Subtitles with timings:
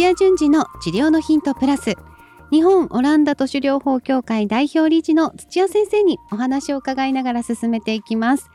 [0.00, 1.94] 土屋順次の治療のヒントプラス。
[2.50, 8.48] 日本オランダ都市療法協会代表理事の土屋先生にお話を伺いながら進めていきます。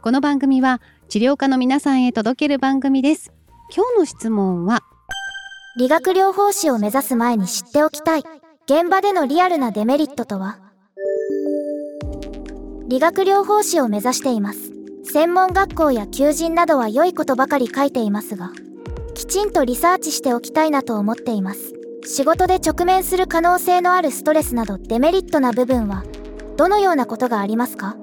[0.00, 3.32] この番組は治療家の皆さんへ届ける番組です。
[3.74, 4.84] 今日の質問は
[5.76, 8.24] 理学療法士を目指す前に知っておきたい。
[8.66, 10.60] 現場でのリアルなデメリットとは？
[12.86, 14.70] 理学療法士を目指しています。
[15.02, 18.52] 専門学校や求人などは良いことばかり書いていますが
[19.32, 21.72] ちんとリサーチしておきたいなと思っています。
[22.04, 26.04] 仕事で直面する可能性のあるストレスなどデメリットな部分は
[26.58, 27.96] どのようなことがありますか？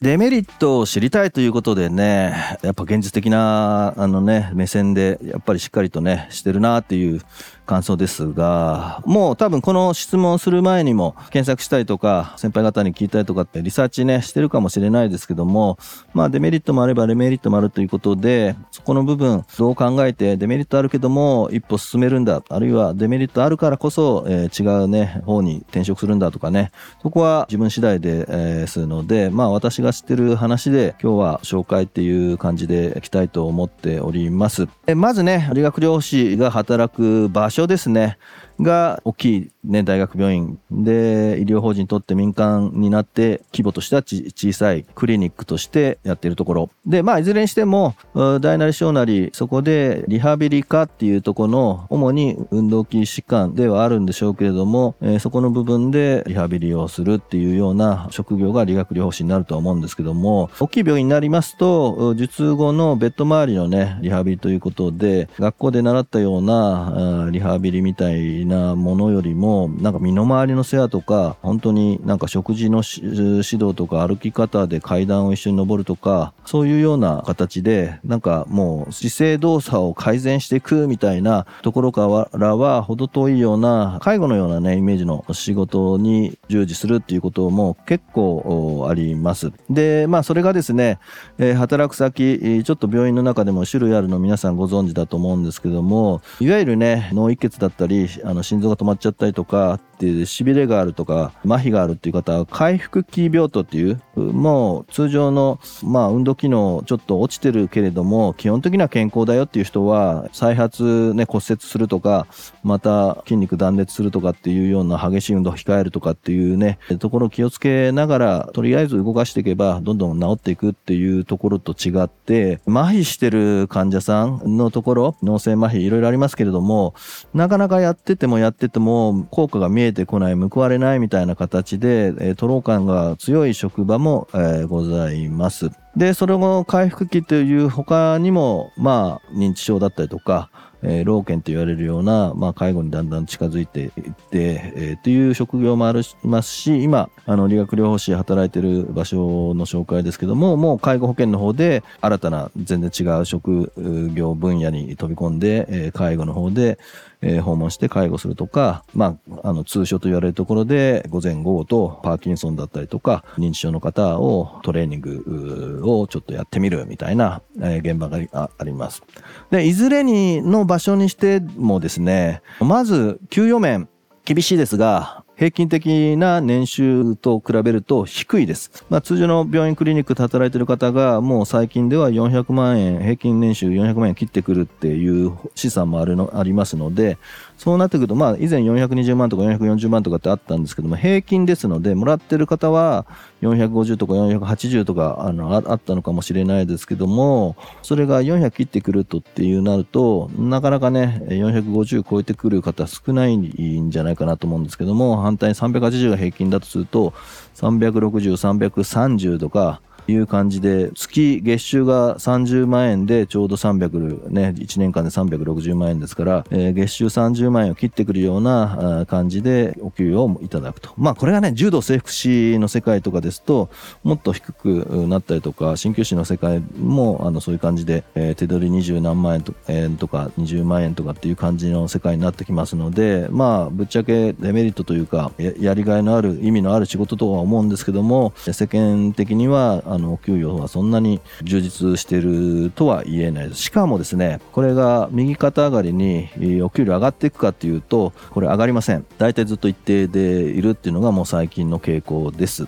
[0.00, 7.20] デメリットを知りたいということでね、やっぱ現実的なあのね、目線でやっぱりしっかりとね、してるなっていう
[7.66, 15.78] 感想ですが、もう多分この質問する前にも検索したりとか、先輩方に聞いたりとかってリサーチね、してるかもしれないですけども、
[16.14, 26.70] まあデメリットもあればデメリットもあるということで、そこの部分どう考えてデメリットあるけども一歩進めるんだ、あるいはデメリットあるからこそ、えー、違うね、方に転職するんだとかね、
[27.02, 34.68] そこは自分次第で、え、するので、まあ私が知ってる話で今日は紹介っていう感じでいきたいと思っております。
[34.86, 38.18] えまずね、理学療師が働く場所所ですね。
[38.60, 40.58] が大きい、ね、大学病院。
[40.70, 46.70] で医療法人にとって民間になって規模としては小さいクリニックとしてやっているところ。
[46.86, 89.52] でまあいずれにしても大なり小なりそこでリハビリ科っていうところの主に運動器疾患ではあるんでしょうけれども、えー、そこの部分でリハビリをするっていうような職業が理学療法士になるとは思うんですけども大きい病院になりますと術後のベッド周りのねリハビリということで学校で習ったようなリハビリみたいなものよりもなんか身の回りの世話とか本当になんか食事の指導とか歩き方で階段を一緒に登るとかそういうような形でなんかもう姿勢動作を改善していくみたいなところからは程遠いような介護のようなねイメージの仕事に従事するっていうことも結構あります。
[89.70, 90.98] でまあそれがですね、
[91.38, 112.26] え、働く先ちょっと病院の中でも種類あるの皆さんご存知だと思うんですけどもいわゆるね脳溢血だったりあの心臓が止まっちゃったりとかってしびれがあるとか麻痺があるっていう方は回復期病棟っていうもう通常のまあ運動機能ちょっと落ちてるけれども基本的には健康だよっていう人は再発ね骨折するとか
[112.62, 126.94] また筋肉断裂するとかっていうような激しい運動を控えるとかっていうねところを気をつけながらとりあえず動かしていけばどんどん治っていくっていうところと違って麻痺してる患者さんのところ脳性麻痺いろいろありますけれども
[127.32, 135.70] なかなかやっててもやってても効果が見えてこない、報われないみたいな形で、えー、トロー感が強い職場も、えー、ございます。
[135.96, 140.50] で、それ後回復期という他にも、まあ、認知症だったりとか、
[140.86, 153.72] えー、老犬と言われるような、まあ、介護にだんだん近づいていって、えー、っていう職業もありますし、今、あの、理学療法士働いてる場所の紹介ですけども、もう介護保険の方で、新たな全然違う職
[154.14, 156.78] 業分野に飛び込んで、えー、介護の方で、
[157.22, 169.02] えー、訪問して介護するとか、まあ、あの、通所と言われるところで、午前午後とパーキンソンだったりとか、認知症の方をトレーニングをちょっとやってみるみたいな、えー、現場があります。
[169.50, 173.88] で、いずれにの場場所にしてもですね、まず、給与面、
[174.26, 178.84] 厳しいですが、平均的な年収と比べると低いです。
[178.90, 187.16] まあ、通常の病院クリニックで働いている方がもう最近では400万円、平均年収400万円切ってくるっていう資産もあるのありますので、
[187.58, 193.06] そうなってくると、まあ、以前420万とか440万とかってあったんですけども、平均ですので、もらってる方は
[193.40, 207.14] 450とか480とかあのあったのかもしれないですけども、それが400切ってくるとっていうなると、なかなかね、450超えてくる方少ないんじゃないかなと思うんですけども、反対に380が平均だとすると、
[207.54, 220.90] 360、330とか、いう感じで、月月収が30万円でちょうど300ね、1年間で360万円ですから、えー、月収30万円を切ってくるような感じでお給与をいただくと。
[220.96, 223.68] まあこれがね、柔道整復師の世界とかですと、
[224.04, 243.62] もっと低くなったりとか、鍼灸師の世界もあのそういう感じで、えー、手取り20何万円と,、えー、とか20万円とかっていう感じの世界になってきますので、まあぶっちゃけデメリットというか、やりがいのある意味のある仕事とは思うんですけども、世間的にはあのお給与はそんなに充実しているとは言えないです。
[243.62, 246.28] しかもですね、これが右肩上がりに
[246.62, 249.04] お給料上がっていくかっていうと、これ上がりません。
[249.18, 252.66] 大体ずっと一定でいるっていうのがもう最近の傾向です。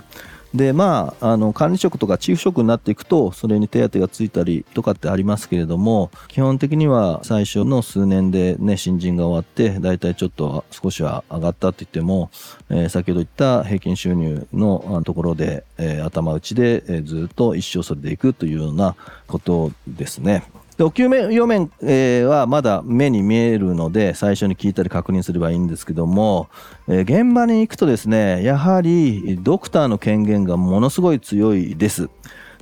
[0.54, 12.30] でまああの管理職とかチーフ職になっていくとそれに手当がついたりとかってありますけれども基本的には最初の数年でね新人が終わって大体ちょっと少しは上がったって言っても、
[12.70, 18.96] えー、先ほど言った平均収入のところで、えー、頭打ちで、えー、ずっと一生それでいくというような
[19.26, 20.44] ことですね。
[20.78, 26.48] でお給与面、えー、はまだ目に見えるので最初に聞いたり確認すればいいんですけども、
[26.86, 32.08] えー、現場に行くとですねやはりドクターの権限がものすごい強いです。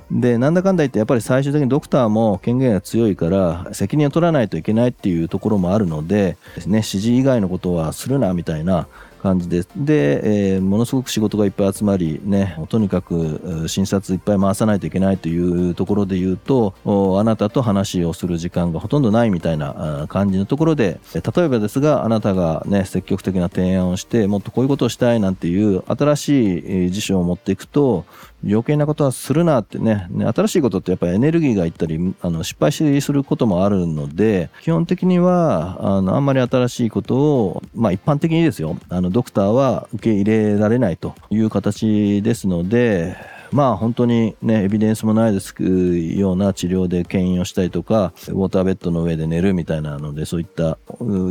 [0.09, 8.87] でなんだかんだ言ってやっぱり最終的にドクターも権限が強いから責任を取らないといけないっていうところもあるのでです、ね、指示以外のことはするなみたいな
[9.27, 9.69] 感じです。
[9.75, 16.73] で、えー、ものすごく仕事がいっぱい集まり、ね、とにかく診察いっぱい回さないといけないというところで言うと、
[17.19, 28.05] あなたと話をする時間がほとんどないみたいな感じのところで、例えばですが、あなたがね、積極的な提案をして、もっとこういうことをしたいなんていう新しい辞書を持っていくと、
[28.45, 43.17] 余計なことはするなってね、ね新しいことってやっぱりエネルギーがいったり、あの失敗することもあるので、基本的には、あの、あんまり新しいことを、まあ一般的にですよ、あの、ドクターは受け入れられないという形ですので、
[43.51, 50.77] まあ本当にね、エビデンスもないですような治療で牽引をしたりとか、ウォーターベッドの上で寝るみたいなので、そういった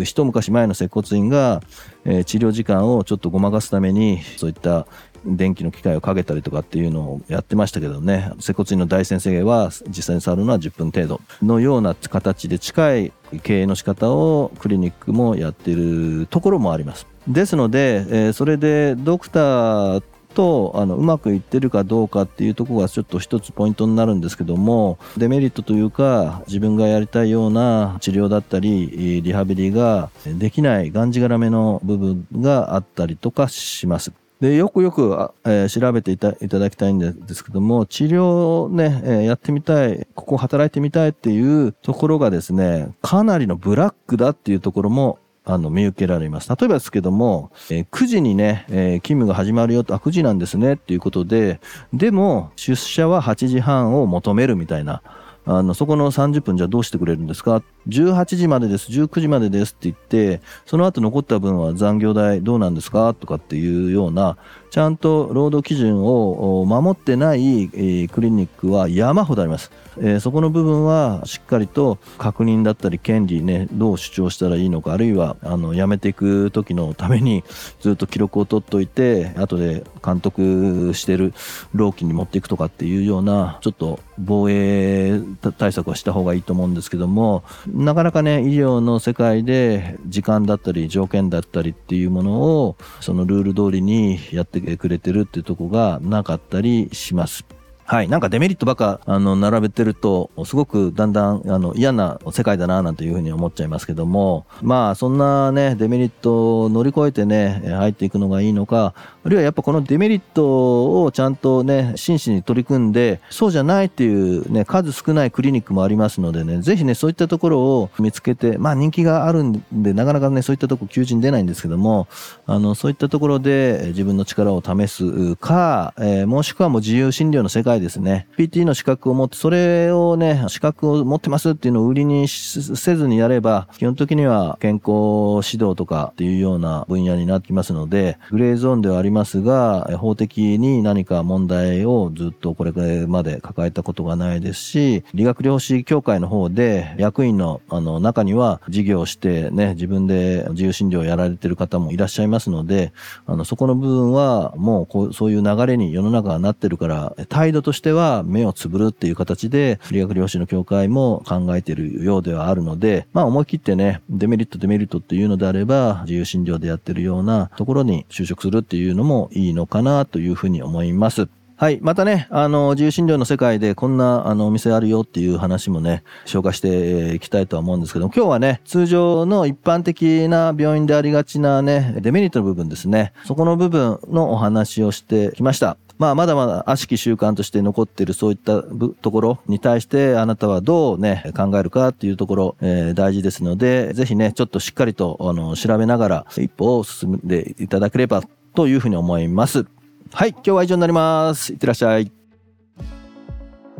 [0.03, 1.63] 一昔前の接骨院が、
[2.05, 4.89] えー、治療時間をちょっとごまかすために、そういった
[5.25, 8.33] 電気の機械をかけたりとかっていうのをやってましたけどね。
[8.41, 13.13] 接骨院の大先生は実際に触るのは10分程度のような形で近い
[13.45, 17.07] 経営の仕方をクリニックもやってるところもあります。
[17.29, 20.03] ですので、えー、それでドクター
[20.37, 34.13] とあのうまくいってるかどうかっていうところがちょっと一つポイントになるんですけどもデメリットというか自分がやりたいような治療だったりリハビリができないがんじがらめの部分があったりとかします。
[34.41, 46.49] でよくよく、えー、調べていただきたいんですけども治療ね、えー、やってみたいここ働いてみたいっていうところがですねかなりのブラックだっていうところもあの、見受けられます。
[46.51, 51.61] 例えばですけども、えー、9時にね、えー、勤務が始まるよと、あ、9時なんですねっていうことで、
[51.95, 55.03] でも、出社は8時半を求めるみたいな、
[55.45, 64.37] あの、そこの30分じゃどうしてくれるんですか ?18 時までです、19時までですって言って、その後残った分は残業代どうなんですかとかっていうような、
[64.71, 69.71] ちゃんと労働基準を守ってない、クリニックは山ほどあります。
[69.99, 77.45] えー、そこの部分はしっかりと確認だったり権利ねどう主張したらいいのかあるいはあの辞めていく時のために
[77.81, 81.33] ずっと記録を取っておいて後で監督してる
[81.75, 85.21] 労基に持っていくとかっていうようなちょっと防衛
[85.59, 87.43] 対策はした方がいいと思うんですけども
[87.77, 97.45] なかなかね医療の世界で時間だったり条件だったりっていうものをそのルール通りにやってくれてるっていうとこがなかったりします。
[97.89, 98.09] はい。
[98.09, 108.95] なんかデメリットばか、あの、並べてると、すごくだんだん、あの、嫌な世界だな、なんていうふうに思っちゃいますけども、まあ、そんなね、デメリットを乗り越えてね、入っていくのがいいのか、
[109.25, 122.09] あるいはやっぱこのデメリットをちゃんとね、真摯に取り組んで、そうじゃないっていうね、数少ないクリニックもありますのでね、ぜひね、そういったところを見つけて、まあ人気があるんで、なかなかね、そういったとこ求人出ないんですけども、
[122.47, 128.29] あの、そういったところで自分の力を試すか、えー、もしくはもう自由診療の世界ですね。
[128.37, 152.93] PT の資格を持って、それをね、資格を持ってますっていうのを売りにせずにやれば、基本的には健康指導とかっていうような分野になってきますので、グレーゾーンではありますが、法的に何か問題をずっとこれまで抱えたことがないですし、理学療法士協会の方で役員のあの中には事業をしてね、自分で自由診療をやられてる方もいらっしゃいますので、
[153.27, 171.29] あの、そこの部分はもうこうそういう流れに世の中がなってるから、態度としては目をつぶるっていう形で、理学療師の協会も考えているようではあるので、まあ思い切ってね、デメリットデメリットっていうのであれば、自由診療でやってるようなところに就職するっていうのもいいのかなというふうに思います。
[171.57, 171.81] はい。
[171.83, 183.13] またね、あの、自由診療の世界でこんな、あの、お店あるよっていう話もね、紹介していきたいとは思うんですけども、今日はね、通常の一般的な病院でありがちなね、デメリットの部分ですね。
[183.25, 185.79] そこの部分のお話をしてきました。
[185.99, 198.23] まあ、まだまだ悪しき習慣として残っているそういったところに対してあなたはどうね、考えるかっていうところ、えー、大事ですので、ぜひね、ちょっとしっかりと、あの、調べながら一歩を進んでいただければ
[198.55, 199.65] というふうに思います。
[200.13, 201.53] はい、今日は以上になります。
[201.53, 202.13] いってらっしゃい。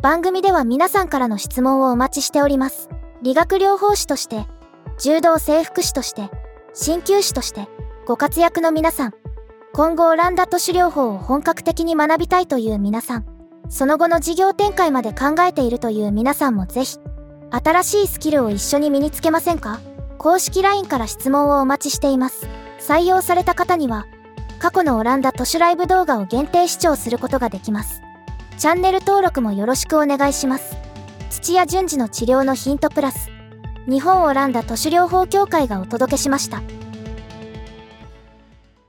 [0.01, 2.89] 番組では皆さんからの質問をお待ちしております。
[3.23, 4.45] 理学療法士として、
[4.99, 6.29] 柔道整復師として、
[6.73, 7.67] 鍼灸師として、
[8.05, 9.26] ご活躍の皆さん。
[9.77, 13.25] 今後オランダ都市療法を本格的に学びたいという皆さん、
[13.69, 16.97] その後の事業展開まで考えているという皆さんもぜひ、
[17.51, 19.79] 新しいスキルを一緒に身につけませんか？
[20.17, 22.47] 公式 LINE から質問をお待ちしています。
[22.79, 24.07] 採用された方には、
[24.57, 28.01] 過去のオランダ都市ライブ動画を限定視聴することができます。
[28.57, 30.75] チャンネル登録もよろしくお願いします。
[31.29, 33.29] 土屋順次の治療のヒントプラス、
[33.87, 36.63] 日本オランダ都市療法協会がお届けしました。